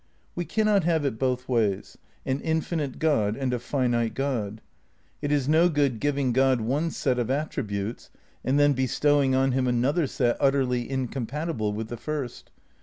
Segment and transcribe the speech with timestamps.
[0.33, 1.95] We cannot have it both ways,
[2.25, 4.59] an infinite God and a finite God.
[5.21, 8.09] It is no good giving God one set of at tributes
[8.43, 12.49] and then bestowing on him another set utterly incompatible with the first.